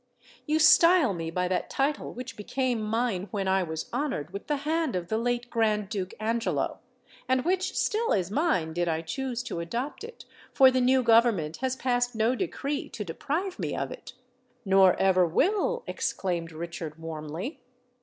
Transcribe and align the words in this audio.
You 0.47 0.57
style 0.57 1.13
me 1.13 1.29
by 1.29 1.47
that 1.47 1.69
title 1.69 2.11
which 2.11 2.35
became 2.35 2.81
mine 2.81 3.27
when 3.29 3.47
I 3.47 3.61
was 3.61 3.87
honoured 3.93 4.33
with 4.33 4.47
the 4.47 4.55
hand 4.65 4.95
of 4.95 5.09
the 5.09 5.17
late 5.19 5.51
Grand 5.51 5.89
Duke 5.89 6.15
Angelo, 6.19 6.79
and 7.29 7.45
which 7.45 7.77
still 7.77 8.11
is 8.11 8.31
mine, 8.31 8.73
did 8.73 8.87
I 8.87 9.01
choose 9.01 9.43
to 9.43 9.59
adopt 9.59 10.03
it;—for 10.03 10.71
the 10.71 10.81
new 10.81 11.03
Government 11.03 11.57
has 11.57 11.75
passed 11.75 12.15
no 12.15 12.33
decree 12.33 12.89
to 12.89 13.03
deprive 13.05 13.59
me 13.59 13.75
of 13.75 13.91
it." 13.91 14.13
"Nor 14.65 14.95
ever 14.95 15.23
will!" 15.27 15.83
exclaimed 15.85 16.51
Richard, 16.51 16.97
warmly. 16.97 17.59